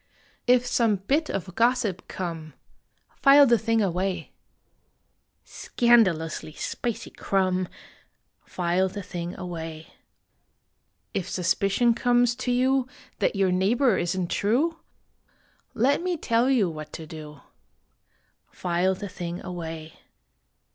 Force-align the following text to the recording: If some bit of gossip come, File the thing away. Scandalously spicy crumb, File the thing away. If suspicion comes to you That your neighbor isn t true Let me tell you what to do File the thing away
If 0.47 0.65
some 0.65 0.95
bit 0.95 1.29
of 1.29 1.53
gossip 1.53 2.07
come, 2.07 2.55
File 3.17 3.45
the 3.45 3.59
thing 3.59 3.83
away. 3.83 4.31
Scandalously 5.43 6.53
spicy 6.53 7.11
crumb, 7.11 7.67
File 8.43 8.89
the 8.89 9.03
thing 9.03 9.37
away. 9.37 9.93
If 11.13 11.29
suspicion 11.29 11.93
comes 11.93 12.33
to 12.37 12.51
you 12.51 12.87
That 13.19 13.35
your 13.35 13.51
neighbor 13.51 13.95
isn 13.99 14.25
t 14.25 14.35
true 14.37 14.79
Let 15.75 16.01
me 16.01 16.17
tell 16.17 16.49
you 16.49 16.67
what 16.67 16.91
to 16.93 17.05
do 17.05 17.41
File 18.51 18.95
the 18.95 19.07
thing 19.07 19.39
away 19.45 19.99